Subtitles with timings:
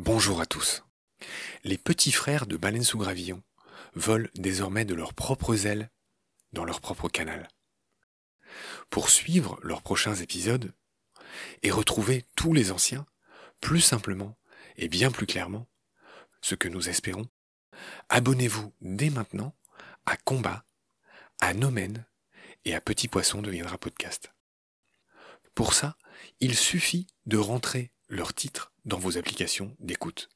[0.00, 0.84] Bonjour à tous.
[1.64, 3.42] Les petits frères de baleines sous gravillon
[3.94, 5.90] volent désormais de leurs propres ailes
[6.52, 7.48] dans leur propre canal.
[8.90, 10.72] Pour suivre leurs prochains épisodes
[11.64, 13.06] et retrouver tous les anciens,
[13.60, 14.38] plus simplement
[14.76, 15.66] et bien plus clairement,
[16.42, 17.28] ce que nous espérons,
[18.08, 19.56] abonnez-vous dès maintenant
[20.06, 20.64] à Combat,
[21.40, 22.06] à Nomen
[22.64, 24.32] et à Petit Poisson deviendra podcast.
[25.56, 25.98] Pour ça,
[26.38, 30.28] il suffit de rentrer leur titre dans vos applications d'écoute.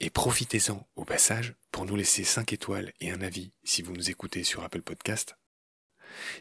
[0.00, 4.10] Et profitez-en au passage pour nous laisser 5 étoiles et un avis si vous nous
[4.10, 5.36] écoutez sur Apple Podcast.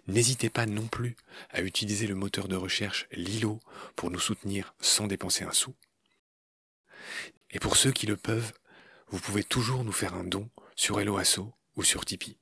[0.08, 1.16] N'hésitez pas non plus
[1.50, 3.60] à utiliser le moteur de recherche Lilo
[3.96, 5.76] pour nous soutenir sans dépenser un sou.
[7.52, 8.54] Et pour ceux qui le peuvent,
[9.08, 12.40] vous pouvez toujours nous faire un don sur Helloasso ou sur Tipeee.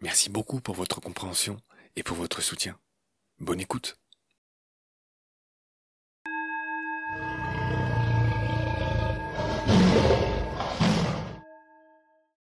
[0.00, 1.60] Merci beaucoup pour votre compréhension
[1.96, 2.78] et pour votre soutien.
[3.38, 3.98] Bonne écoute.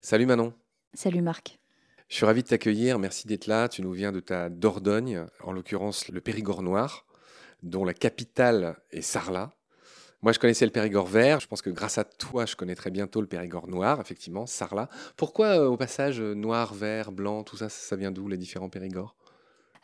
[0.10, 0.54] Salut Manon.
[0.94, 1.60] Salut Marc.
[2.08, 2.98] Je suis ravi de t'accueillir.
[2.98, 3.68] Merci d'être là.
[3.68, 7.06] Tu nous viens de ta Dordogne, en l'occurrence le Périgord noir,
[7.62, 9.52] dont la capitale est Sarlat.
[10.22, 11.42] Moi, je connaissais le Périgord vert.
[11.42, 14.88] Je pense que grâce à toi, je connaîtrai bientôt le Périgord noir, effectivement, Sarlat.
[15.18, 18.70] Pourquoi, euh, au passage, euh, noir, vert, blanc, tout ça, ça vient d'où, les différents
[18.70, 19.18] Périgords?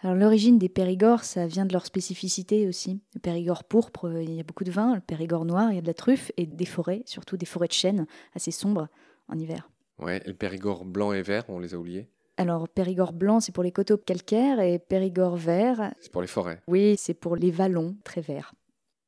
[0.03, 3.01] Alors, l'origine des Périgords, ça vient de leur spécificité aussi.
[3.13, 4.95] Le Périgord pourpre, euh, il y a beaucoup de vin.
[4.95, 7.67] Le Périgord noir, il y a de la truffe et des forêts, surtout des forêts
[7.67, 8.87] de chênes assez sombres
[9.27, 9.69] en hiver.
[9.99, 13.51] Ouais, et le Périgord blanc et vert, on les a oubliés alors, Périgord blanc, c'est
[13.51, 15.93] pour les coteaux calcaires et Périgord vert.
[15.99, 16.63] C'est pour les forêts.
[16.67, 18.55] Oui, c'est pour les vallons très verts.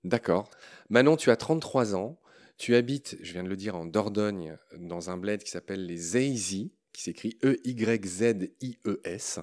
[0.03, 0.51] D'accord.
[0.89, 2.19] Manon, tu as 33 ans.
[2.57, 6.17] Tu habites, je viens de le dire, en Dordogne, dans un bled qui s'appelle les
[6.17, 9.39] Eizy, qui s'écrit E-Y-Z-I-E-S.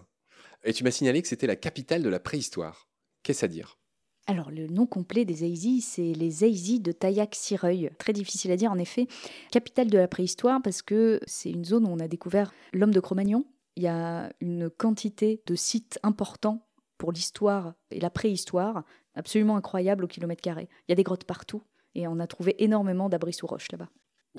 [0.65, 2.89] Et tu m'as signalé que c'était la capitale de la préhistoire.
[3.25, 3.79] Qu'est-ce à dire?
[4.29, 7.91] Alors, le nom complet des Eizy, c'est les Eizy de Taillac-Sireuil.
[7.99, 9.09] Très difficile à dire, en effet.
[9.51, 13.01] Capitale de la préhistoire, parce que c'est une zone où on a découvert l'homme de
[13.01, 13.45] Cro-Magnon,
[13.77, 20.05] il y a une quantité de sites importants pour l'histoire et la préhistoire absolument incroyable
[20.05, 20.69] au kilomètre carré.
[20.87, 21.63] Il y a des grottes partout
[21.95, 23.89] et on a trouvé énormément d'abris sous roche là-bas.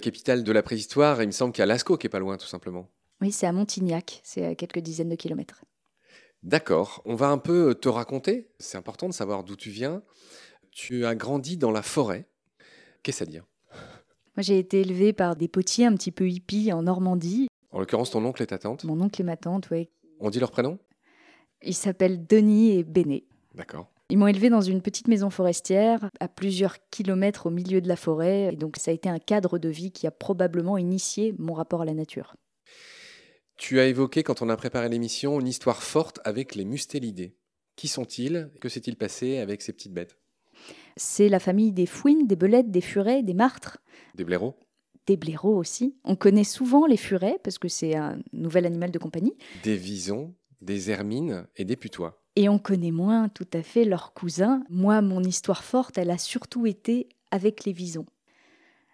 [0.01, 2.37] Capitale de la préhistoire, il me semble qu'il y a Lascaux qui est pas loin
[2.37, 2.89] tout simplement.
[3.21, 5.63] Oui, c'est à Montignac, c'est à quelques dizaines de kilomètres.
[6.43, 10.03] D'accord, on va un peu te raconter, c'est important de savoir d'où tu viens.
[10.71, 12.27] Tu as grandi dans la forêt.
[13.01, 13.45] Qu'est-ce à dire?
[14.35, 17.47] Moi, j'ai été élevée par des potiers un petit peu hippies en Normandie.
[17.71, 18.83] En l'occurrence, ton oncle et ta tante?
[18.83, 19.89] Mon oncle et ma tante, oui.
[20.19, 20.79] On dit leur prénom?
[21.61, 23.25] Ils s'appellent Denis et Béné.
[23.55, 23.89] D'accord.
[24.09, 27.95] Ils m'ont élevé dans une petite maison forestière à plusieurs kilomètres au milieu de la
[27.95, 28.53] forêt.
[28.53, 31.81] Et donc, ça a été un cadre de vie qui a probablement initié mon rapport
[31.81, 32.35] à la nature.
[33.63, 37.37] Tu as évoqué, quand on a préparé l'émission, une histoire forte avec les mustélidés.
[37.77, 40.17] Qui sont-ils Que s'est-il passé avec ces petites bêtes?
[40.97, 43.77] C'est la famille des fouines, des belettes, des furets, des martres.
[44.15, 44.59] Des blaireaux?
[45.07, 45.95] Des blaireaux aussi.
[46.03, 49.37] On connaît souvent les furets parce que c'est un nouvel animal de compagnie.
[49.63, 52.21] Des visons, des hermines et des putois.
[52.35, 54.65] Et on connaît moins tout à fait leurs cousins.
[54.69, 58.07] Moi, mon histoire forte, elle a surtout été avec les visons.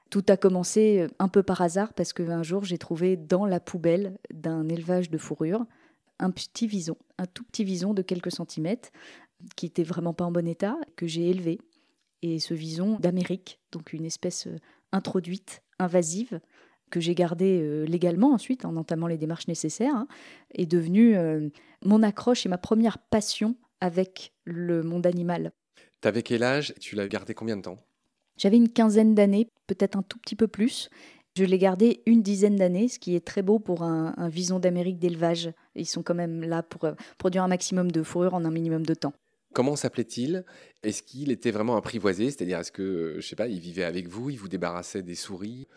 [0.10, 3.60] Tout a commencé euh, un peu par hasard parce qu'un jour, j'ai trouvé dans la
[3.60, 5.66] poubelle d'un élevage de fourrure
[6.20, 8.90] un petit vison, un tout petit vison de quelques centimètres
[9.56, 11.60] qui était vraiment pas en bon état, que j'ai élevé.
[12.22, 14.58] Et ce vison d'Amérique, donc une espèce euh,
[14.92, 16.42] introduite invasive
[16.90, 20.08] que j'ai gardée euh, légalement ensuite en entamant les démarches nécessaires, hein,
[20.54, 21.50] est devenue euh,
[21.86, 25.54] mon accroche et ma première passion avec le monde animal.
[26.02, 26.74] T'avais quel âge?
[26.80, 27.86] Tu l'as gardé combien de temps?
[28.40, 30.90] J'avais une quinzaine d'années, peut-être un tout petit peu plus.
[31.38, 34.60] Je l'ai gardé une dizaine d'années, ce qui est très beau pour un, un vison
[34.60, 35.52] d'Amérique d'élevage.
[35.76, 38.86] Ils sont quand même là pour euh, produire un maximum de fourrure en un minimum
[38.86, 39.14] de temps.
[39.54, 40.46] Comment s'appelait-il?
[40.84, 42.32] Est-ce qu'il était vraiment apprivoisé?
[42.32, 45.68] C'est-à-dire, est-ce que, je sais pas, il vivait avec vous, il vous débarrassait des souris?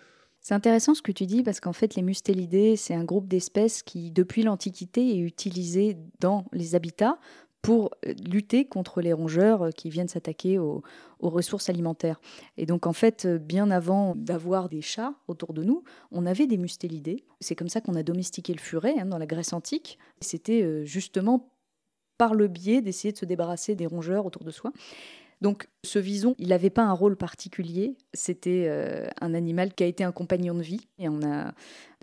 [0.41, 3.83] C'est intéressant ce que tu dis parce qu'en fait, les mustélidés, c'est un groupe d'espèces
[3.83, 7.19] qui, depuis l'Antiquité, est utilisé dans les habitats
[7.63, 10.83] pour euh, lutter contre les rongeurs qui viennent s'attaquer aux,
[11.21, 12.21] ressources alimentaires.
[12.57, 16.59] Et donc en fait, bien avant d'avoir des chats autour de nous, on avait des
[16.59, 17.25] mustélidés.
[17.41, 20.01] C'est comme ça qu'on a domestiqué le furet hein, dans la Grèce antique.
[20.21, 21.53] C'était euh, justement
[22.19, 24.73] par le biais d'essayer de se débarrasser des rongeurs autour de soi.
[25.43, 29.87] Donc ce vison, il n'avait pas un rôle particulier, c'était euh, un animal qui a
[29.87, 31.53] été un compagnon de vie, et on a,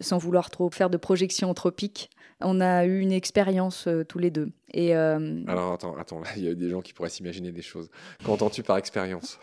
[0.02, 2.10] sans vouloir trop faire de projections anthropiques,
[2.42, 4.52] on a eu une expérience euh, tous les deux.
[4.74, 7.90] Et, euh, Alors attends, attends, il y a des gens qui pourraient s'imaginer des choses.
[8.26, 9.40] Qu'entends-tu par expérience?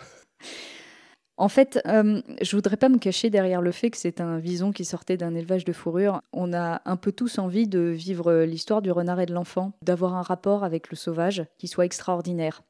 [1.39, 4.73] En fait, euh, je voudrais pas me cacher derrière le fait que c'est un vison
[4.73, 6.23] qui sortait d'un élevage de fourrure.
[6.33, 10.15] On a un peu tous envie de vivre l'histoire du renard et de l'enfant, d'avoir
[10.15, 12.63] un rapport avec le sauvage qui soit extraordinaire.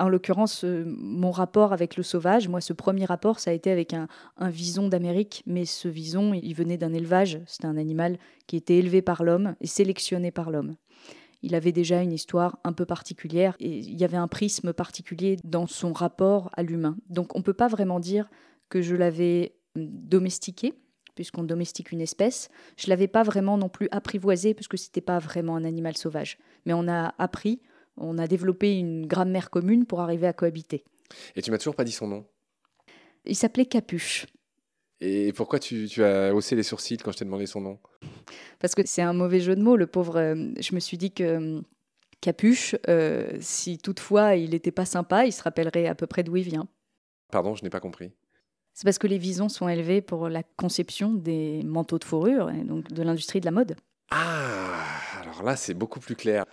[0.00, 3.70] En l'occurrence, euh, mon rapport avec le sauvage, moi, ce premier rapport, ça a été
[3.70, 4.08] avec un,
[4.40, 7.40] vison d'Amérique, mais ce vison, il venait d'un élevage.
[7.46, 10.76] C'était un animal qui était élevé par l'homme et sélectionné par l'homme.
[11.42, 15.36] Il avait déjà une histoire un peu particulière et il y avait un prisme particulier
[15.44, 16.96] dans son rapport à l'humain.
[17.08, 18.28] Donc, on ne peut pas vraiment dire
[18.68, 20.74] que je l'avais domestiqué,
[21.14, 22.48] puisqu'on domestique une espèce.
[22.76, 26.38] Je l'avais pas vraiment non plus apprivoisé, puisque c'était pas vraiment un animal sauvage.
[26.66, 27.60] Mais on a appris
[27.96, 30.84] on a développé une grammaire commune pour arriver à cohabiter.
[31.36, 32.26] Et tu m'as toujours pas dit son nom
[33.24, 34.26] Il s'appelait Capuche.
[35.00, 37.78] Et pourquoi tu, as haussé les sourcils quand je t'ai demandé son nom?
[38.58, 40.18] Parce que c'est un mauvais jeu de mots, le pauvre.
[40.18, 41.60] Euh, je me suis dit que euh,
[42.20, 46.36] Capuche, euh, si toutefois il n'était pas sympa, il se rappellerait à peu près d'où
[46.36, 46.68] il vient.
[47.32, 48.12] Pardon, je n'ai pas compris.
[48.74, 52.62] C'est parce que les visons sont élevés pour la conception des manteaux de fourrure, et
[52.64, 53.76] donc de l'industrie de la mode.
[54.10, 54.84] Ah,
[55.20, 56.46] alors là, c'est beaucoup plus clair.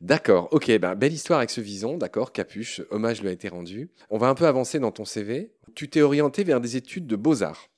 [0.00, 3.90] D'accord, ok, ben, belle histoire avec ce vison, d'accord, capuche, hommage lui a été rendu.
[4.10, 5.52] On va un peu avancer dans ton CV.
[5.74, 7.68] Tu t'es orienté vers des études de beaux-arts.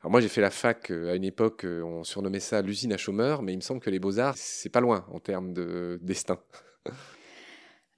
[0.00, 2.92] Alors moi, j'ai fait la fac euh, à une époque, euh, on surnommait ça l'usine
[2.92, 5.98] à chômeurs, mais il me semble que les beaux-arts, c'est pas loin en termes de
[6.02, 6.38] destin.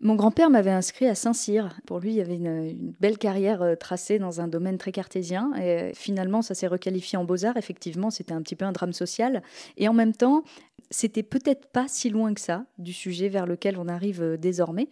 [0.04, 1.78] Mon grand-père m'avait inscrit à Saint-Cyr.
[1.86, 5.52] Pour lui, il y avait une, belle carrière euh, tracée dans un domaine très cartésien.
[5.54, 7.56] Et finalement, ça s'est requalifié en beaux-arts.
[7.56, 9.44] Effectivement, c'était un petit peu un drame social.
[9.76, 10.42] Et en même temps,
[10.90, 14.88] c'était peut-être pas si loin que ça du sujet vers lequel on arrive euh, désormais.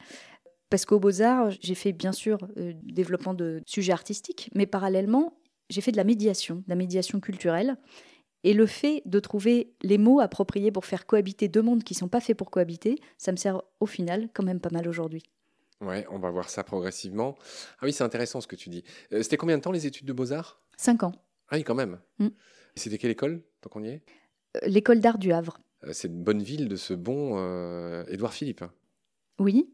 [0.70, 5.34] Parce qu'au Beaux-Arts, j'ai fait bien sûr euh, développement de sujets artistiques, mais parallèlement,
[5.70, 7.76] j'ai fait de la médiation, de la médiation culturelle.
[8.42, 11.98] Et le fait de trouver les mots appropriés pour faire cohabiter deux mondes qui ne
[11.98, 15.22] sont pas faits pour cohabiter, ça me sert au final quand même pas mal aujourd'hui.
[15.81, 17.37] Ouais, on va voir ça progressivement.
[17.81, 18.84] Ah oui, c'est intéressant ce que tu dis.
[19.12, 20.60] Euh, c'était combien de temps les études de beaux-arts?
[20.76, 21.12] Cinq ans.
[21.48, 21.98] Ah oui, quand même.
[22.19, 22.28] Mm.
[22.76, 24.02] C'était quelle école, tant qu'on y est?
[24.56, 25.58] Euh, L'école d'art du Havre.
[25.84, 27.37] Euh, c'est une bonne ville de ce bon
[28.08, 28.64] Édouard Philippe.
[29.38, 29.72] Oui.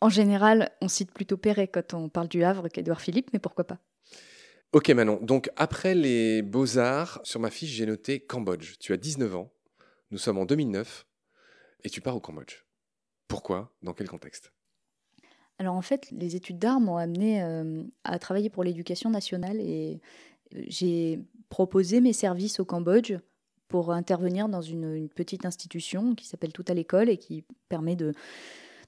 [0.00, 3.64] En général, on cite plutôt Perret quand on parle du Havre qu'Édouard Philippe, mais pourquoi
[3.64, 3.78] pas?
[4.72, 8.78] Ok Manon, donc après les beaux-arts, sur ma fiche j'ai noté Cambodge.
[8.80, 9.52] Tu as 19 ans,
[10.10, 11.06] nous sommes en 2009,
[11.84, 12.64] et tu pars au Cambodge.
[13.28, 13.70] Pourquoi?
[13.82, 14.50] Dans quel contexte?
[15.58, 20.00] Alors en fait, les études d'art m'ont amené euh, à travailler pour l'éducation nationale et
[20.54, 21.20] euh, j'ai
[21.50, 23.12] proposé mes services au Cambodge
[23.68, 28.14] pour intervenir dans une, petite institution qui s'appelle Tout à l'école et qui permet de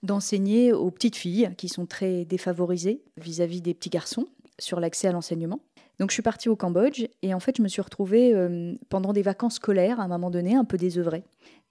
[0.03, 4.29] d'enseigner aux petites filles qui sont très défavorisées vis à -vis des petits garçons
[4.59, 5.61] sur l'accès à l'enseignement.
[5.99, 9.13] Donc je suis partie au Cambodge et en fait je me suis retrouvée euh, pendant
[9.13, 11.23] des vacances scolaires à un moment donné un peu désœuvrée.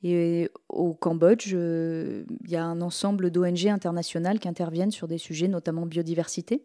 [0.02, 5.18] Et au Cambodge, euh, il y a un ensemble d'ONG internationales qui interviennent sur des
[5.18, 6.64] sujets notamment biodiversité.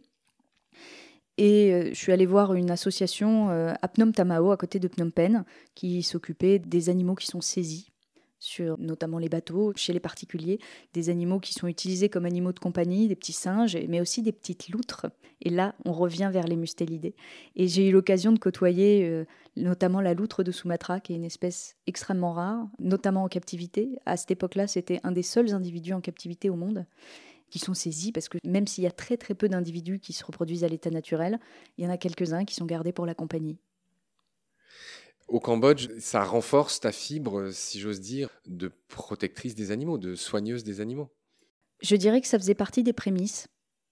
[1.36, 5.44] Et euh, je suis allée voir une association à Tamao, à côté de Phnom Penh,
[5.74, 7.90] qui s'occupait des animaux qui sont saisis
[8.38, 10.58] sur notamment les bateaux, chez les particuliers,
[10.94, 14.32] des animaux qui sont utilisés comme animaux de compagnie, des petits singes, mais aussi des
[14.32, 15.06] petites loutres.
[15.40, 17.14] Et là, on revient vers les mustélidés.
[17.56, 19.24] Et j'ai eu l'occasion de côtoyer euh,
[19.56, 23.98] notamment la loutre de Sumatra, qui est une espèce extrêmement rare, notamment en captivité.
[24.06, 26.86] À cette époque-là, c'était un des seuls individus en captivité au monde
[27.50, 30.24] qui sont saisis, parce que même s'il y a très très peu d'individus qui se
[30.24, 31.40] reproduisent à l'état naturel,
[31.76, 33.56] il y en a quelques-uns qui sont gardés pour la compagnie.
[35.28, 40.64] Au Cambodge, ça renforce ta fibre, si j'ose dire, de protectrice des animaux, de soigneuse
[40.64, 41.10] des animaux.
[41.82, 43.46] Je dirais que ça faisait partie des prémices.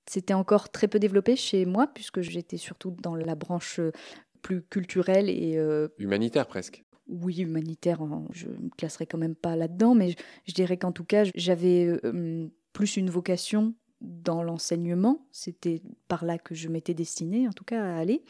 [0.09, 3.93] C'était encore très peu développé chez moi, puisque j'étais surtout dans la branche euh,
[4.41, 5.59] plus culturelle et...
[5.59, 6.85] Euh, humanitaire presque.
[7.09, 8.01] Oui, humanitaire,
[8.33, 11.87] je ne me classerai quand même pas là-dedans, mais je, dirais qu'en tout cas, j'avais
[12.05, 15.27] euh, plus une vocation dans l'enseignement.
[15.31, 18.25] C'était par là que je m'étais destinée, en tout cas, à aller.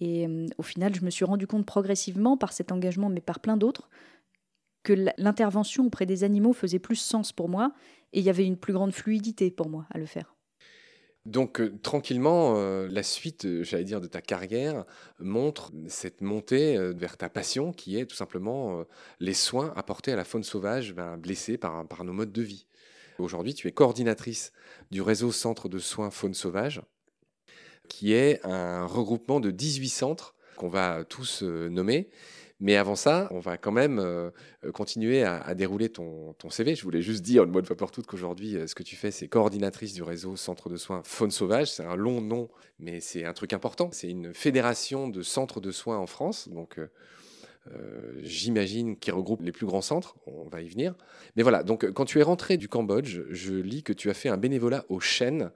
[0.00, 3.40] Et euh, au final, je me suis rendu compte progressivement, par cet engagement, mais par
[3.40, 3.88] plein d'autres,
[4.82, 7.72] que l'intervention auprès des animaux faisait plus sens pour moi
[8.14, 10.34] et il y avait une plus grande fluidité pour moi à le faire.
[11.26, 14.86] Donc euh, tranquillement, euh, la suite, j'allais dire, de ta carrière
[15.18, 18.84] montre cette montée vers ta passion qui est tout simplement
[19.20, 22.66] les soins apportés à la faune sauvage ben, blessée par, par nos modes de vie.
[23.18, 24.50] Aujourd'hui, tu es coordinatrice
[24.90, 26.80] du réseau Centre de soins faune sauvage
[27.90, 32.08] qui est un regroupement de 18 centres qu'on va tous euh, nommer.
[32.60, 34.30] Mais avant ça, on va quand même euh,
[34.72, 36.74] continuer à, dérouler ton, CV.
[36.74, 39.10] Je voulais juste dire une bonne fois pour toutes qu'aujourd'hui, euh, ce que tu fais,
[39.10, 41.72] c'est coordinatrice du réseau Centre de soins Faune Sauvage.
[41.72, 43.88] C'est un long nom, mais c'est un truc important.
[43.92, 46.48] C'est une fédération de centres de soins en France.
[46.48, 46.78] Donc,
[48.22, 50.16] j'imagine qu'il regroupe les plus grands centres.
[50.26, 50.94] On va y venir.
[51.36, 54.28] Mais voilà, donc quand tu es rentré du Cambodge, je lis que tu as fait
[54.28, 55.50] un bénévolat aux chênes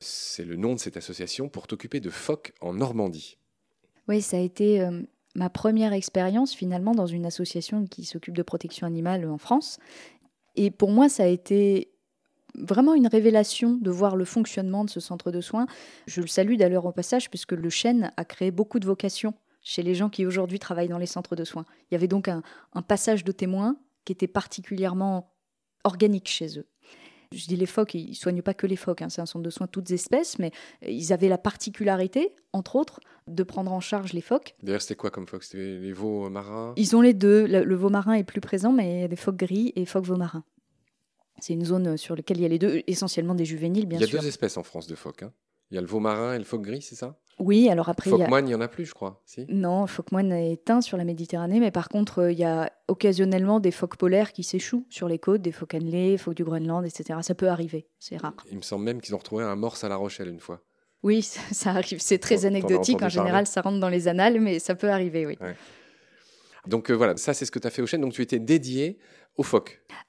[0.00, 3.38] c'est le nom de cette association, pour t'occuper de phoques en Normandie.
[4.08, 5.02] Oui, ça a été euh,
[5.34, 9.78] ma première expérience finalement dans une association qui s'occupe de protection animale en France.
[10.56, 11.92] Et pour moi, ça a été
[12.54, 15.66] vraiment une révélation de voir le fonctionnement de ce centre de soins.
[16.06, 19.82] Je le salue d'ailleurs au passage, puisque le chêne a créé beaucoup de vocations chez
[19.82, 21.66] les gens qui aujourd'hui travaillent dans les centres de soins.
[21.90, 22.42] Il y avait donc un,
[22.82, 25.32] passage de témoins qui était particulièrement
[25.84, 26.66] organique chez eux.
[27.32, 29.44] Je dis les phoques, ils ne soignent pas que les phoques, hein, c'est un centre
[29.44, 30.50] de soins toutes espèces, mais
[30.82, 34.56] ils avaient la particularité, entre autres, de prendre en charge les phoques.
[34.64, 35.44] D'ailleurs, c'était quoi comme phoques?
[35.44, 36.74] C'était les veaux marins?
[36.76, 37.46] Ils ont les deux.
[37.46, 40.06] Le, veau marin est plus présent, mais il y a des phoques gris et phoques
[40.06, 40.42] veaux marins.
[41.38, 44.08] C'est une zone sur laquelle il y a les deux, essentiellement des juvéniles, bien sûr.
[44.08, 45.22] Il y a deux espèces en France de phoques.
[45.22, 45.32] Hein.
[45.70, 47.16] Il y a le veau marin et le phoque gris, c'est ça?
[47.38, 48.10] Oui, alors après.
[48.10, 49.22] Phoque moine, il n'y en a plus, je crois.
[49.24, 52.44] Si non, phoque moine est éteint sur la Méditerranée, mais par contre, euh, il y
[52.44, 56.44] a occasionnellement des phoques polaires qui s'échouent sur les côtes, des phoques annelés, phoques du
[56.44, 57.20] Groenland, etc.
[57.22, 58.34] Ça peut arriver, c'est rare.
[58.50, 60.60] Il me semble même qu'ils ont retrouvé un morse à La Rochelle une fois.
[61.02, 61.22] Oui,
[61.52, 62.00] ça, arrive.
[62.00, 63.02] C'est très anecdotique.
[63.02, 65.38] En général, ça rentre dans les annales, mais ça peut arriver, oui.
[66.66, 68.02] Donc euh, voilà, ça c'est ce que tu as fait au chêne.
[68.02, 68.98] Donc tu étais dédié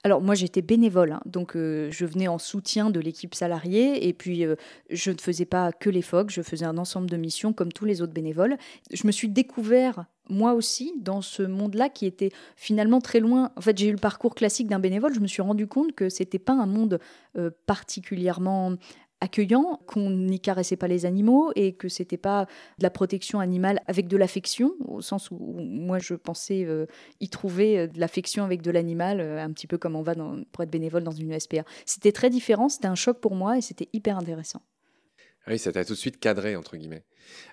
[0.03, 1.21] Alors moi j'étais bénévole, hein.
[1.25, 4.55] donc euh, je venais en soutien de l'équipe salariée et puis euh,
[4.89, 7.85] je ne faisais pas que les phoques, je faisais un ensemble de missions comme tous
[7.85, 8.57] les autres bénévoles.
[8.91, 13.51] Je me suis découvert moi aussi dans ce monde-là qui était finalement très loin.
[13.55, 16.09] En fait j'ai eu le parcours classique d'un bénévole, je me suis rendu compte que
[16.09, 16.99] c'était pas un monde
[17.65, 18.75] particulièrement
[19.21, 22.45] accueillant, qu'on n'y caressait pas les animaux et que c'était pas
[22.79, 26.87] de la protection animale avec de l'affection, au sens où, moi je pensais euh,
[27.19, 30.15] y trouver euh, de l'affection avec de l'animal, euh, un petit peu comme on va
[30.15, 31.63] dans, pour être bénévole dans une SPA.
[31.85, 34.61] C'était très différent, c'était un choc pour moi et c'était hyper intéressant.
[35.45, 37.03] Ah oui, ça t'a tout de suite cadré, entre guillemets.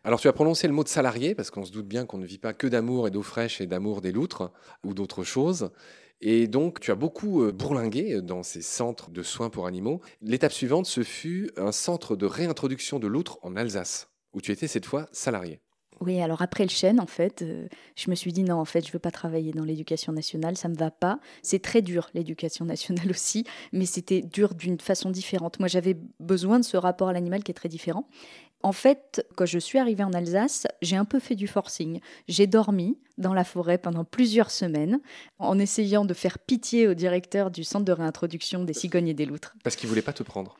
[0.05, 2.27] Alors, tu as prononcé le mot de salarié, parce qu'on se doute bien qu'on ne
[2.27, 4.53] vit pas que d'amour et d'eau fraîche et d'amour des loutres
[4.85, 5.71] ou d'autres choses.
[6.21, 10.01] Et donc, tu as beaucoup bourlingué dans ces centres de soins pour animaux.
[10.21, 14.67] L'étape suivante, ce fut un centre de réintroduction de l'outre en Alsace, où tu étais
[14.67, 15.61] cette fois salarié.
[16.00, 18.87] Oui, alors après le chêne, en fait, euh, je me suis dit non, en fait,
[18.87, 21.19] je veux pas travailler dans l'éducation nationale, ça me va pas.
[21.43, 25.59] C'est très dur l'éducation nationale aussi, mais c'était dur d'une façon différente.
[25.59, 28.09] Moi, j'avais besoin de ce rapport à l'animal qui est très différent.
[28.62, 32.00] En fait, quand je suis arrivée en Alsace, j'ai un peu fait du forcing.
[32.26, 35.00] J'ai dormi dans la forêt pendant plusieurs semaines
[35.38, 39.26] en essayant de faire pitié au directeur du centre de réintroduction des cigognes et des
[39.26, 39.55] loutres.
[39.62, 40.59] Parce qu'il voulait pas te prendre.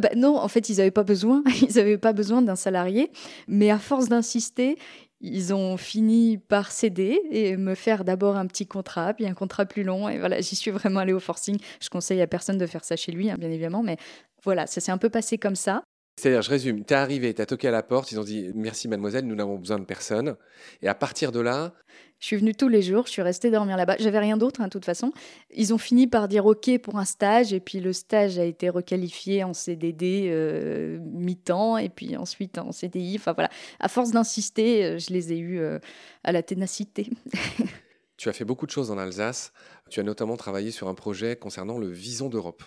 [0.00, 1.42] Bah non, en fait, ils n'avaient pas besoin.
[1.62, 3.10] Ils pas besoin d'un salarié.
[3.48, 4.76] Mais à force d'insister,
[5.20, 9.66] ils ont fini par céder et me faire d'abord un petit contrat, puis un contrat
[9.66, 10.08] plus long.
[10.08, 11.58] Et voilà, j'y suis vraiment allée au forcing.
[11.80, 13.82] Je conseille à personne de faire ça chez lui, hein, bien évidemment.
[13.82, 13.98] Mais
[14.44, 15.82] voilà, ça s'est un peu passé comme ça.
[16.18, 18.50] C'est-à-dire, je résume, tu es arrivé, tu as toqué à la porte, ils ont dit
[18.54, 20.36] merci mademoiselle, nous n'avons besoin de personne.
[20.82, 21.74] Et à partir de là...
[22.20, 23.96] Je suis venue tous les jours, je suis restée dormir là-bas.
[23.98, 25.10] J'avais rien d'autre, hein, de toute façon.
[25.54, 28.68] Ils ont fini par dire OK pour un stage, et puis le stage a été
[28.68, 33.16] requalifié en CDD euh, mi-temps, et puis ensuite en CDI.
[33.18, 33.48] Enfin voilà,
[33.80, 35.78] à force d'insister, euh, je les ai eus euh,
[36.22, 37.08] à la ténacité.
[38.18, 39.54] tu as fait beaucoup de choses en Alsace.
[39.88, 42.62] Tu as notamment travaillé sur un projet concernant le vison d'Europe.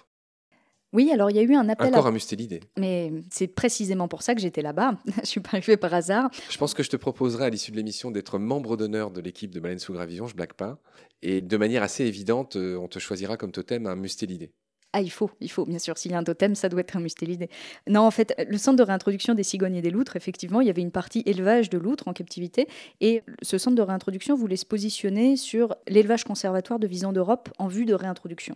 [0.93, 1.87] Oui, alors il y a eu un appel.
[1.87, 2.09] Encore à...
[2.09, 2.61] un mustélidé.
[2.77, 4.97] Mais c'est précisément pour ça que j'étais là-bas.
[5.21, 6.29] je suis pas arrivée par hasard.
[6.49, 9.51] Je pense que je te proposerai à l'issue de l'émission d'être membre d'honneur de l'équipe
[9.51, 10.79] de Baleine sous Gravillon, je blague pas.
[11.21, 14.51] Et de manière assez évidente, euh, on te choisira comme totem un mustélidé.
[14.95, 15.97] Ah, il faut, il faut, bien sûr.
[15.97, 17.49] S'il y a un totem, ça doit être un mustélidé.
[17.89, 20.69] Non, en fait, le centre de réintroduction des cigognes et des loutres, effectivement, il y
[20.69, 22.67] avait une partie élevage de loutres en captivité.
[23.01, 27.67] Et ce centre de réintroduction voulait se positionner sur l'élevage conservatoire de visants d'Europe en
[27.67, 28.55] vue de réintroduction.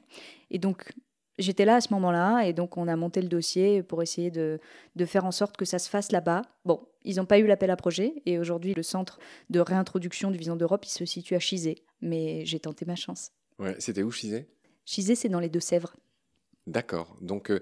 [0.52, 0.92] Et donc,
[1.38, 4.60] J'étais là à ce moment-là et donc on a monté le dossier pour essayer de,
[4.96, 6.42] de faire en sorte que ça se fasse là-bas.
[6.66, 10.38] Bon, ils n'ont pas eu l'appel à projet et aujourd'hui le centre de réintroduction du
[10.38, 13.32] Vison d'Europe, il se situe à Chizé, mais j'ai tenté ma chance.
[13.60, 14.48] Ouais, c'était où Chizé?
[14.86, 15.96] Chizé, c'est dans les Deux-Sèvres.
[16.66, 17.16] D'accord.
[17.22, 17.62] Donc, euh,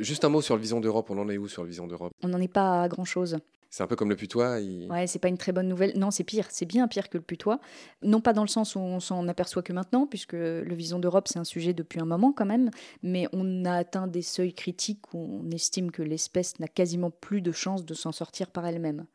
[0.00, 1.08] juste un mot sur le Vison d'Europe.
[1.10, 2.12] On en est où sur le Vison d'Europe?
[2.22, 3.38] On n'en est pas à grand-chose.
[3.70, 4.58] C'est un peu comme le putois.
[4.58, 4.90] Il...
[4.90, 5.96] Ouais, c'est pas une très bonne nouvelle.
[5.96, 6.46] Non, c'est pire.
[6.50, 7.60] C'est bien pire que le putois.
[8.02, 11.28] Non pas dans le sens où on s'en aperçoit que maintenant, puisque le Vison d'Europe,
[11.28, 12.70] c'est un sujet depuis un moment quand même,
[13.04, 17.42] mais on a atteint des seuils critiques où on estime que l'espèce n'a quasiment plus
[17.42, 19.06] de chances de s'en sortir par elle-même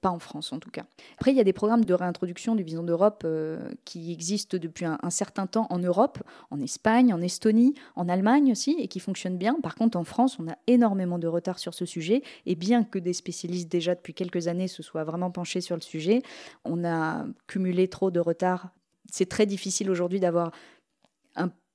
[0.00, 0.84] pas en France en tout cas.
[1.18, 4.84] Après, il y a des programmes de réintroduction du vison d'Europe euh, qui existent depuis
[4.84, 6.18] un, certain temps en Europe,
[6.50, 9.56] en Espagne, en Estonie, en Allemagne aussi, et qui fonctionnent bien.
[9.62, 12.98] Par contre, en France, on a énormément de retard sur ce sujet, et bien que
[12.98, 16.22] des spécialistes déjà depuis quelques années se soient vraiment penchés sur le sujet,
[16.64, 18.70] on a cumulé trop de retard.
[19.10, 20.52] C'est très difficile aujourd'hui d'avoir un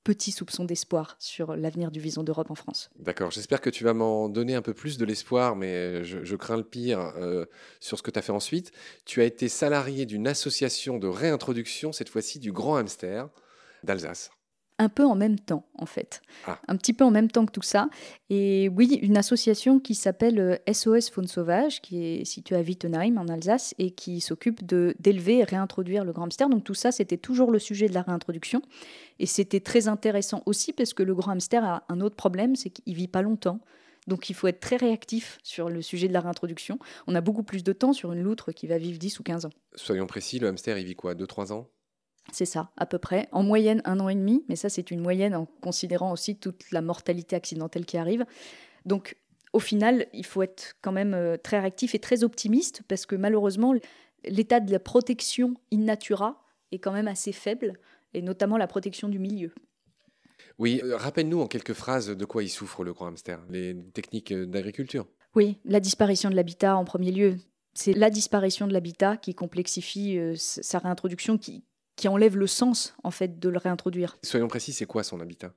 [0.04, 2.90] petit soupçon d'espoir sur l'avenir du Vison d'Europe en France.
[2.98, 6.56] D'accord, j'espère que tu vas m'en donner un peu plus de l'espoir, mais je, crains
[6.56, 7.46] le pire euh,
[7.80, 8.72] sur ce que tu as fait ensuite.
[9.04, 13.28] Tu as été salarié d'une association de réintroduction, cette fois-ci du Grand Hamster
[13.84, 14.30] d'Alsace.
[14.82, 16.22] Un peu en même temps, en fait.
[16.46, 16.58] Ah.
[16.66, 17.88] Un petit peu en même temps que tout ça.
[18.30, 23.28] Et oui, une association qui s'appelle SOS Faune Sauvage, qui est située à Wittenheim, en
[23.28, 26.48] Alsace, et qui s'occupe d'élever et réintroduire le grand hamster.
[26.48, 28.60] Donc tout ça, c'était toujours le sujet de la réintroduction.
[29.20, 32.70] Et c'était très intéressant aussi parce que le grand hamster a un autre problème, c'est
[32.70, 33.60] qu'il vit pas longtemps.
[34.08, 36.80] Donc il faut être très réactif sur le sujet de la réintroduction.
[37.06, 39.46] On a beaucoup plus de temps sur une loutre qui va vivre 10 ou 15
[39.46, 39.52] ans.
[39.76, 41.14] Soyons précis, le hamster, il vit quoi?
[41.14, 41.68] 2-3 ans?
[42.30, 43.28] C'est ça, à peu près.
[43.32, 46.70] En moyenne, un an et demi, mais ça, c'est une moyenne en considérant aussi toute
[46.70, 48.24] la mortalité accidentelle qui arrive.
[48.86, 49.16] Donc,
[49.52, 53.16] au final, il faut être quand même euh, très réactif et très optimiste parce que
[53.16, 53.74] malheureusement,
[54.24, 57.74] l'état de la protection in natura est quand même assez faible,
[58.14, 59.52] et notamment la protection du milieu.
[60.58, 63.40] Oui, euh, rappelle-nous en quelques phrases de quoi il souffre, le grand hamster.
[63.50, 65.06] Les techniques euh, d'agriculture.
[65.34, 67.36] Oui, la disparition de l'habitat en premier lieu.
[67.74, 71.64] C'est la disparition de l'habitat qui complexifie euh, sa réintroduction, qui,
[71.96, 74.18] qui enlève le sens en fait de le réintroduire.
[74.22, 75.52] Soyons précis, c'est quoi son habitat?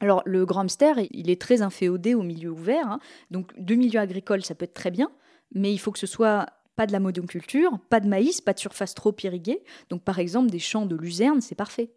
[0.00, 2.86] Alors, le grand hamster, il est très inféodé au milieu ouvert.
[2.86, 2.98] hein.
[3.30, 5.10] Donc, de milieu agricole, ça peut être très bien,
[5.52, 8.58] mais il faut que ce soit pas de la monoculture, pas de maïs, pas de
[8.58, 9.62] surface trop irriguée.
[9.90, 11.90] Donc, par exemple, des champs de luzerne, c'est parfait.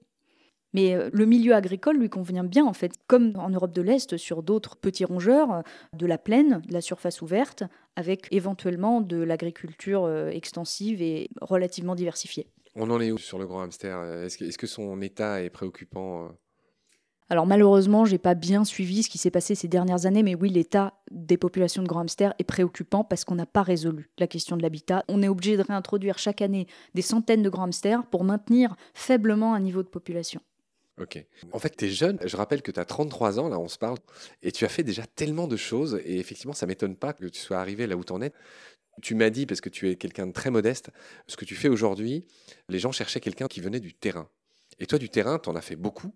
[0.73, 4.17] Mais euh, le milieu agricole lui convient bien, en fait, comme en Europe de l'Est,
[4.17, 5.61] sur d'autres petits rongeurs, euh,
[5.93, 7.63] de la plaine, de la surface ouverte,
[7.95, 12.47] avec éventuellement de l'agriculture euh, extensive et relativement diversifiée.
[12.79, 15.49] On en est où sur le grand hamster Est-ce que, est-ce que son état est
[15.49, 16.29] préoccupant euh?
[17.29, 20.49] Alors malheureusement, j'ai pas bien suivi ce qui s'est passé ces dernières années, mais oui,
[20.49, 24.55] l'état des populations de grands hamsters est préoccupant parce qu'on n'a pas résolu la question
[24.55, 25.03] de l'habitat.
[25.09, 29.53] On est obligé de réintroduire chaque année des centaines de grands hamsters pour maintenir faiblement
[29.53, 30.39] un niveau de population.
[30.99, 31.23] Ok.
[31.51, 32.17] En fait, tu es jeune.
[32.25, 33.97] Je rappelle que tu as 33 ans, là, on se parle,
[34.41, 36.01] et tu as fait déjà tellement de choses.
[36.05, 38.31] Et effectivement, ça m'étonne pas que tu sois arrivé là où tu en es.
[39.01, 40.89] Tu m'as dit, parce que tu es quelqu'un de très modeste,
[41.27, 42.25] ce que tu fais aujourd'hui,
[42.69, 44.29] les gens cherchaient quelqu'un qui venait du terrain.
[44.79, 46.13] Et toi, du terrain, tu en as fait beaucoup.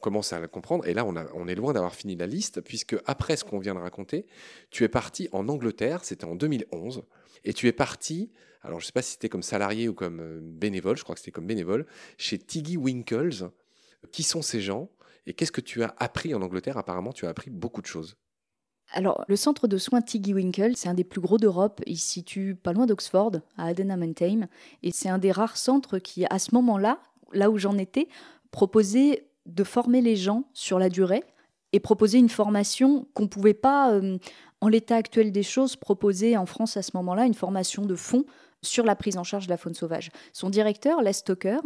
[0.00, 0.86] Commence à le comprendre.
[0.86, 3.80] Et là, on est loin d'avoir fini la liste, puisque après ce qu'on vient de
[3.80, 4.26] raconter,
[4.70, 7.04] tu es parti en Angleterre, c'était en 2011,
[7.44, 8.30] et tu es parti,
[8.62, 11.14] alors je ne sais pas si c'était comme salarié ou comme euh, bénévole, je crois
[11.14, 11.86] que c'était comme bénévole,
[12.18, 13.50] chez Tiggy Winkles.
[14.10, 14.90] Qui sont ces gens?
[15.26, 16.76] Et qu'est-ce que tu as appris en Angleterre?
[16.76, 18.16] Apparemment, tu as appris beaucoup de choses.
[18.94, 21.80] Alors, le centre de soins Tiggy Winkle, c'est un des plus gros d'Europe.
[21.86, 24.46] Il se situe pas loin d'Oxford, à Adenham-on-Tame.
[24.82, 26.98] Et c'est un des rares centres qui, à ce moment-là,
[27.32, 28.08] là où j'en étais,
[28.50, 31.24] proposait de former les gens sur la durée
[31.72, 34.18] et proposer une formation qu'on ne pouvait pas, euh,
[34.60, 38.24] en l'état actuel des choses, proposer en France à ce moment-là, une formation de fond
[38.60, 40.10] sur la prise en charge de la faune sauvage.
[40.32, 41.60] Son directeur, Les Stoker,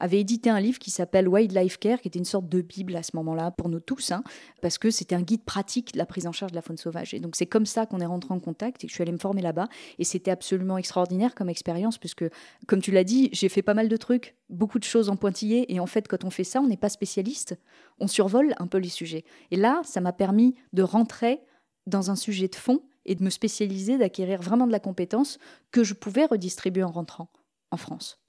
[0.00, 3.02] avait édité un livre qui s'appelle Wildlife Care, qui était une sorte de bible à
[3.02, 4.24] ce moment-là pour nous tous, hein,
[4.62, 7.14] parce que c'était un guide pratique de la prise en charge de la faune sauvage.
[7.14, 9.12] Et donc c'est comme ça qu'on est rentré en contact et que je suis allée
[9.12, 9.68] me former là-bas.
[9.98, 12.24] Et c'était absolument extraordinaire comme expérience, puisque
[12.66, 15.72] comme tu l'as dit, j'ai fait pas mal de trucs, beaucoup de choses en pointillé.
[15.72, 17.58] Et en fait, quand on fait ça, on n'est pas spécialiste,
[17.98, 19.24] on survole un peu les sujets.
[19.50, 21.40] Et là, ça m'a permis de rentrer
[21.86, 25.38] dans un sujet de fond et de me spécialiser, d'acquérir vraiment de la compétence
[25.70, 27.30] que je pouvais redistribuer en rentrant
[27.70, 28.20] en France.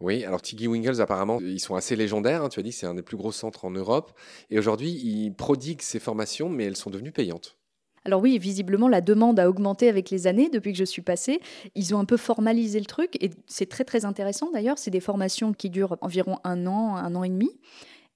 [0.00, 2.42] Oui, alors Tiggy Winkles, apparemment, ils sont assez légendaires.
[2.42, 4.12] hein, tu as dit que c'est un des plus gros centres en Europe.
[4.50, 7.58] Et aujourd'hui, ils prodiguent ces formations, mais elles sont devenues payantes.
[8.04, 11.40] Alors oui, visiblement, la demande a augmenté avec les années depuis que je suis passée.
[11.74, 14.78] Ils ont un peu formalisé le truc et c'est très très intéressant d'ailleurs.
[14.78, 17.50] C'est des formations qui durent environ un an, un an et demi,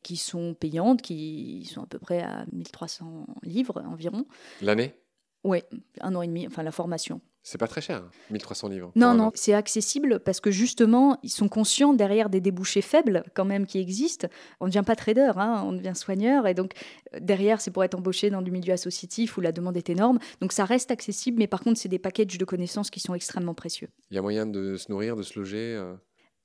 [0.03, 4.27] qui sont payantes, qui sont à peu près à 1300 livres environ.
[4.61, 4.95] L'année?
[5.43, 5.65] Ouais,
[6.03, 7.23] un an et demi, enfin la formation.
[7.51, 8.93] C'est pas très cher, hein, 1300 livres.
[8.95, 13.47] Non, non, c'est accessible parce que justement, ils sont conscients derrière des débouchés faibles quand
[13.47, 14.29] même qui existent.
[14.61, 16.75] On ne devient pas trader, hein, on devient soigneur et donc
[17.15, 20.19] euh, derrière, c'est pour être embauché dans du milieu associatif où la demande est énorme.
[20.43, 23.55] Donc ça reste accessible, mais par contre, c'est des packages de connaissances qui sont extrêmement
[23.55, 23.89] précieux.
[24.11, 25.75] Il y a moyen de se nourrir, de se loger.
[25.75, 25.95] euh,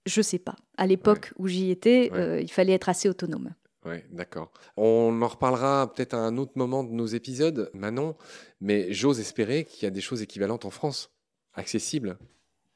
[0.06, 0.56] Je sais pas.
[0.78, 2.18] À l'époque où j'y étais, Ouais.
[2.20, 3.54] euh, il fallait être assez autonome.
[3.86, 4.52] Oui, d'accord.
[4.78, 8.16] On en reparlera peut-être à un autre moment de nos épisodes, Manon,
[8.62, 11.12] mais j'ose espérer qu'il y a des choses équivalentes en France,
[11.54, 12.18] accessibles.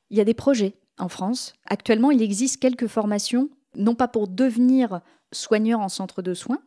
[0.10, 1.54] Il y a des projets en France.
[1.66, 6.62] Actuellement, il existe quelques formations, non pas pour devenir soigneur en centre de soins,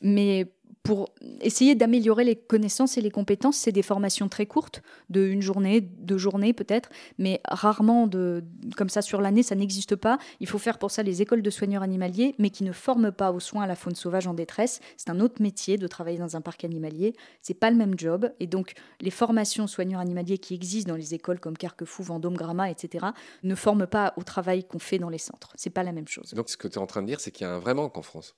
[0.00, 3.56] mais pour essayer d'améliorer les connaissances et les compétences.
[3.56, 6.88] C'est des formations très courtes, de une journée, deux journées peut-être,
[7.18, 8.42] mais rarement de,
[8.76, 10.18] comme ça sur l'année, ça n'existe pas.
[10.40, 13.30] Il faut faire pour ça les écoles de soigneurs animaliers, mais qui ne forment pas
[13.30, 14.80] aux soins à la faune sauvage en détresse.
[14.96, 17.14] C'est un autre métier de travailler dans un parc animalier.
[17.42, 18.32] C'est pas le même job.
[18.40, 22.70] Et donc, les formations soigneurs animaliers qui existent dans les écoles comme Carquefou, Vendôme, Gramma,
[22.70, 23.06] etc.,
[23.42, 25.52] ne forment pas au travail qu'on fait dans les centres.
[25.56, 26.32] C'est pas la même chose.
[26.34, 27.74] Donc ce que tu es en train de dire, c'est qu'il y a un vrai
[27.74, 28.34] manque en France.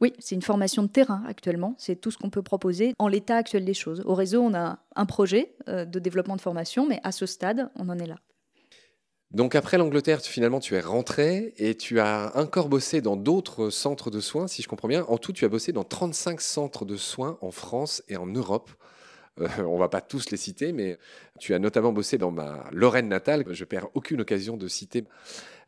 [0.00, 1.74] Oui, c'est une formation de terrain actuellement.
[1.78, 4.02] C'est tout ce qu'on peut proposer en l'état actuel des choses.
[4.04, 7.70] Au réseau, on a un projet euh, de développement de formation, mais à ce stade,
[7.76, 8.16] on en est là.
[9.30, 14.10] Donc après l'Angleterre, finalement, tu es rentré et tu as encore bossé dans d'autres centres
[14.10, 15.04] de soins, si je comprends bien.
[15.04, 18.70] En tout, tu as bossé dans 35 centres de soins en France et en Europe.
[19.40, 20.98] Euh, on va pas tous les citer, mais
[21.38, 23.44] tu as notamment bossé dans ma Lorraine natale.
[23.50, 25.04] Je perds aucune occasion de citer.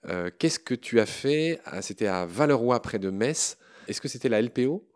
[0.09, 1.61] Euh, qu'est-ce que tu as fait?
[1.81, 3.59] C'était à Valeroy, près de Metz.
[3.89, 4.87] Est-ce que c'était la LPO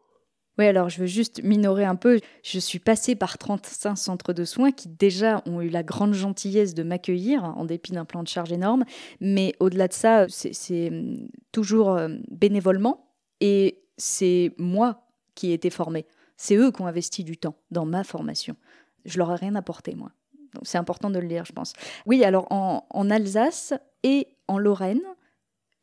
[0.59, 2.21] oui, alors je veux juste minorer un peu.
[2.43, 6.75] Je suis passée par 35 centres de soins qui déjà ont eu la grande gentillesse
[6.75, 8.85] de m'accueillir en dépit d'un plan de charge énorme.
[9.21, 15.71] Mais au-delà de ça, c'est hum, toujours euh, bénévolement et c'est moi qui ai été
[15.71, 16.05] formée.
[16.37, 18.57] C'est eux qui ont investi du temps dans ma formation.
[19.07, 20.13] Je leur ai rien apporté, moi.
[20.55, 21.73] Donc c'est important de le lire, je pense.
[22.05, 25.03] Oui, alors en, Alsace et en Lorraine,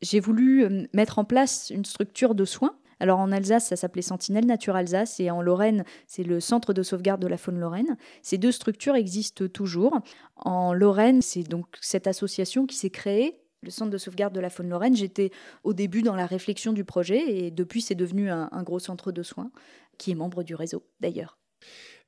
[0.00, 4.02] j'ai voulu hum, mettre en place une structure de soins alors en Alsace, ça s'appelait
[4.02, 7.96] Sentinelle Nature Alsace et en Lorraine, c'est le Centre de sauvegarde de la faune lorraine.
[8.22, 9.98] Ces deux structures existent toujours.
[10.36, 14.50] En Lorraine, c'est donc cette association qui s'est créée le centre de sauvegarde de la
[14.50, 15.30] faune lorraine, j'étais
[15.64, 19.22] au début dans la réflexion du projet et depuis c'est devenu un, gros centre de
[19.22, 19.50] soins
[19.98, 21.38] qui est membre du réseau d'ailleurs.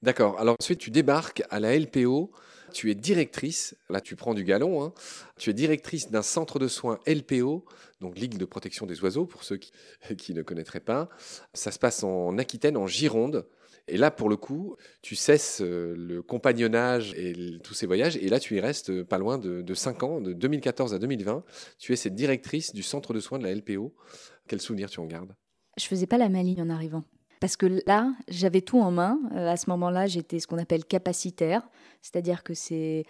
[0.01, 0.41] D'accord.
[0.41, 2.33] Alors ensuite tu débarques à la LPO
[2.73, 4.93] tu es directrice, là tu prends du galon, hein.
[5.39, 7.65] tu es directrice d'un centre de soins LPO,
[8.01, 9.59] donc Ligue de protection des oiseaux, pour ceux
[10.19, 11.09] qui, ne connaîtraient pas.
[11.55, 13.47] Ça se passe en Aquitaine, en Gironde.
[13.89, 18.17] Et là, pour le coup, tu cesses euh, le compagnonnage et tous ces voyages.
[18.17, 21.43] Et là, tu y restes pas loin de, de 5 ans, de 2014 à 2020.
[21.79, 23.93] Tu es cette directrice du centre de soins de la LPO.
[24.47, 25.35] Quel souvenir tu en gardes?
[25.79, 27.05] Je faisais pas la maligne en arrivant.
[27.43, 29.19] Parce que là, j'avais tout en main.
[29.35, 31.69] Euh, à ce moment-là, j'étais ce qu'on appelle capacitaire,
[32.01, 33.05] c'est-à-dire que c'est...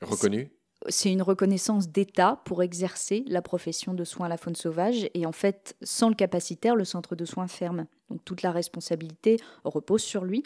[0.00, 0.50] Reconnu
[0.88, 5.08] c'est une reconnaissance d'État pour exercer la profession de soins à la faune sauvage.
[5.14, 7.86] Et en fait, sans le capacitaire, le centre de soins ferme.
[8.10, 10.42] Donc toute la responsabilité repose sur lui.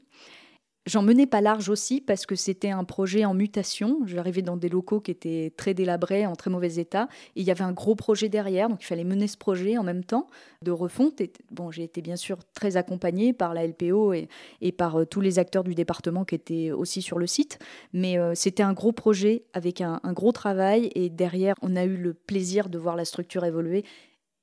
[0.86, 3.98] J'en menais pas large aussi parce que c'était un projet en mutation.
[4.06, 7.08] J'arrivais dans des locaux qui étaient très délabrés, en très mauvais état.
[7.34, 9.82] Et il y avait un gros projet derrière, donc il fallait mener ce projet en
[9.82, 10.28] même temps
[10.62, 11.20] de refonte.
[11.50, 14.28] Bon, j'ai été bien sûr très accompagnée par la LPO et,
[14.78, 17.58] par euh, tous les acteurs du département qui étaient aussi sur le site.
[17.92, 20.92] Mais euh, c'était un gros projet avec un, un gros travail.
[20.94, 23.84] Et derrière, on a eu le plaisir de voir la structure évoluer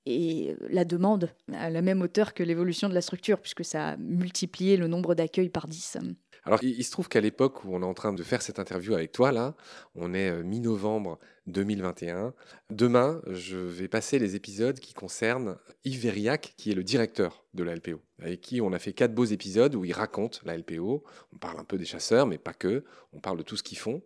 [0.06, 3.97] et la demande à la même hauteur que l'évolution de la structure, puisque ça a
[3.97, 5.99] multiplié le nombre d'accueils par 10.
[6.45, 8.93] Alors, il, se trouve qu'à l'époque où on est en train de faire cette interview
[8.93, 9.56] avec toi, là,
[9.95, 12.34] on est euh, mi-novembre 2021.
[12.69, 17.75] Demain, je vais passer les épisodes qui concernent Yves qui est le directeur de la
[17.75, 21.03] LPO, avec qui on a fait quatre beaux épisodes où il raconte la LPO.
[21.34, 22.84] On parle un peu des chasseurs, mais pas que.
[23.13, 24.01] On parle de tout ce qu'ils font.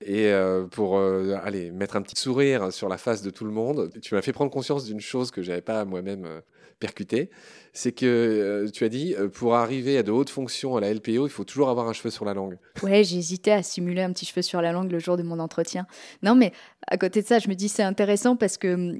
[0.00, 3.50] Et euh, pour euh, aller mettre un petit sourire sur la face de tout le
[3.50, 6.42] monde, tu m'as fait prendre conscience d'une chose que j'avais pas moi-même
[6.78, 7.30] percuté,
[7.72, 10.92] c'est que euh, tu as dit, euh, pour arriver à de hautes fonctions à la
[10.92, 12.58] LPO, il faut toujours avoir un cheveu sur la langue.
[12.82, 15.86] Ouais, hésité à simuler un petit cheveu sur la langue le jour de mon entretien.
[16.22, 16.52] Non, mais
[16.86, 18.98] à côté de ça, je me dis c'est intéressant parce que hum,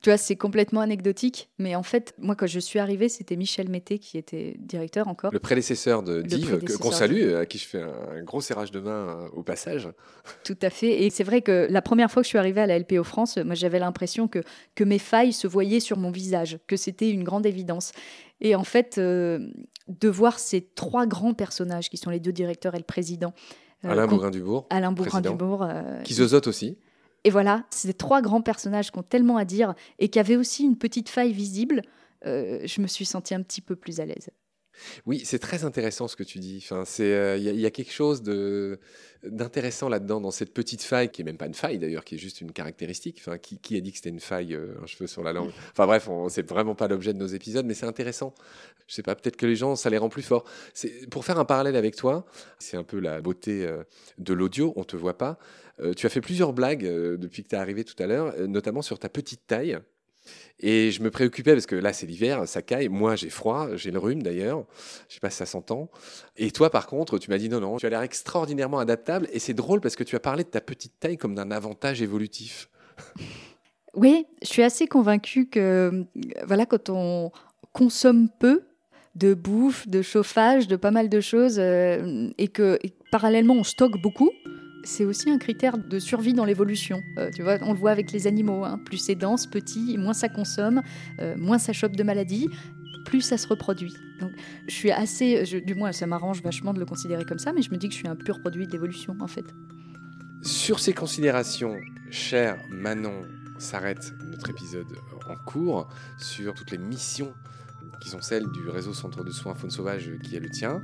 [0.00, 3.68] tu vois, c'est complètement anecdotique, mais en fait, moi, quand je suis arrivée, c'était Michel
[3.68, 5.30] Mété qui était directeur encore.
[5.30, 8.90] Le prédécesseur de Div, qu'on salue, à qui je fais un, gros serrage de main
[8.90, 9.88] euh, au passage.
[10.42, 11.04] Tout à fait.
[11.04, 13.36] Et c'est vrai que la première fois que je suis arrivée à la LPO France,
[13.36, 14.42] moi, j'avais l'impression que,
[14.74, 17.92] que mes failles se voyaient sur mon visage, que c'était une grande évidence.
[18.40, 19.50] Et en fait, euh,
[19.88, 23.34] de voir ces trois grands personnages qui sont les deux directeurs et le président.
[23.84, 24.66] Euh, Alain Bougrain-Dubourg.
[24.70, 25.66] Alain Bougrain-Dubourg.
[26.04, 26.78] qui zozote aussi.
[27.24, 30.64] Et voilà, c'est trois grands personnages qui ont tellement à dire et qui avaient aussi
[30.64, 31.82] une petite faille visible.
[32.26, 34.30] Euh, je me suis sentie un petit peu plus à l'aise.
[35.06, 36.66] Oui, c'est très intéressant ce que tu dis.
[36.72, 38.22] Euh, il y, a quelque chose
[39.22, 42.18] d'intéressant là-dedans dans cette petite faille qui est même pas une faille d'ailleurs, qui est
[42.18, 43.22] juste une caractéristique.
[43.42, 45.50] Qui, a dit que c'était une faille, euh, un cheveu sur la langue?
[45.72, 48.34] Enfin bref, c'est vraiment pas l'objet de nos épisodes, mais c'est intéressant.
[48.86, 50.44] Je sais pas, peut-être que les gens ça les rend plus forts.
[51.10, 52.24] Pour faire un parallèle avec toi.
[52.58, 53.68] C'est un peu la beauté
[54.18, 54.72] de l'audio.
[54.76, 55.38] On te voit pas.
[55.80, 58.34] Euh, tu as fait plusieurs blagues euh, depuis que tu es arrivé tout à l'heure,
[58.36, 59.78] euh, notamment sur ta petite taille.
[60.60, 62.88] Et je me préoccupais parce que là, c'est l'hiver, ça caille.
[62.88, 64.64] Moi, j'ai froid, j'ai le rhume d'ailleurs.
[65.08, 65.88] Je sais pas si ça s'entend.
[66.36, 69.28] Et toi, par contre, tu m'as dit non, non, tu as l'air extraordinairement adaptable.
[69.32, 72.02] Et c'est drôle parce que tu as parlé de ta petite taille comme d'un avantage
[72.02, 72.68] évolutif.
[73.94, 76.04] Oui, je suis assez convaincue que,
[76.46, 77.32] voilà, quand on
[77.72, 78.62] consomme peu,
[79.16, 82.78] de bouffe, de chauffage, de pas mal de choses, et que
[83.10, 84.30] parallèlement on stocke beaucoup,
[84.84, 87.02] c'est aussi un critère de survie dans l'évolution.
[87.18, 88.64] Euh, tu vois, on le voit avec les animaux.
[88.64, 88.80] Hein.
[88.84, 90.82] Plus c'est dense, petit, moins ça consomme,
[91.20, 92.48] euh, moins ça chope de maladies,
[93.04, 93.94] plus ça se reproduit.
[94.20, 94.32] Donc,
[94.66, 97.70] je suis assez, du moins, ça m'arrange vachement de le considérer comme ça, mais je
[97.70, 99.44] me dis que je suis un pur produit de l'évolution, en fait.
[100.42, 101.76] Sur ces considérations,
[102.10, 103.22] cher Manon,
[103.58, 104.86] s'arrête notre épisode
[105.28, 107.32] en cours sur toutes les missions
[108.00, 110.80] qui sont celles du réseau Centre de soins faune sauvage qui est le tien.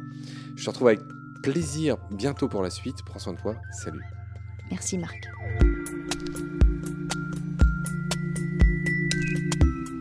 [0.57, 1.01] Je te retrouve avec
[1.45, 3.03] plaisir bientôt pour la suite.
[3.05, 3.55] Prends soin de toi.
[3.71, 4.03] Salut.
[4.71, 5.29] Merci Marc.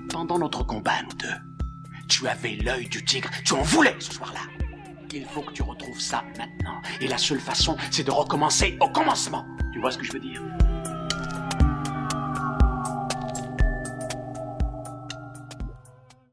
[0.09, 3.29] Pendant notre combat, nous deux, tu avais l'œil du tigre.
[3.43, 4.39] Tu en voulais ce soir-là.
[5.13, 6.81] Il faut que tu retrouves ça maintenant.
[7.01, 9.45] Et la seule façon, c'est de recommencer au commencement.
[9.73, 10.41] Tu vois ce que je veux dire?